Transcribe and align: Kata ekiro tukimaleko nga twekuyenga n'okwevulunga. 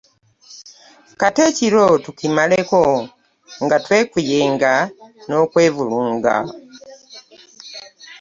Kata 1.21 1.41
ekiro 1.49 1.85
tukimaleko 2.03 2.81
nga 3.63 3.77
twekuyenga 3.83 4.73
n'okwevulunga. 5.27 6.35